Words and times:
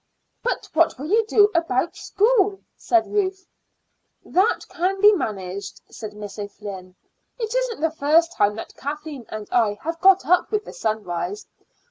"But 0.41 0.67
what 0.73 0.97
will 0.97 1.05
you 1.11 1.23
do 1.27 1.51
about 1.53 1.95
school?" 1.95 2.61
said 2.75 3.05
Ruth. 3.05 3.45
"That 4.25 4.61
can 4.67 4.99
be 4.99 5.13
managed," 5.13 5.79
said 5.91 6.15
Miss 6.15 6.39
O'Flynn. 6.39 6.95
"It 7.37 7.53
isn't 7.53 7.81
the 7.81 7.91
first 7.91 8.31
time 8.31 8.55
that 8.55 8.73
Kathleen 8.75 9.27
and 9.29 9.47
I 9.51 9.77
have 9.83 10.01
got 10.01 10.25
up 10.25 10.49
with 10.51 10.65
the 10.65 10.73
sunrise. 10.73 11.45